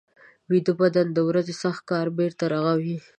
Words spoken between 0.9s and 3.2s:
د ورځې سخت کار بېرته رغوي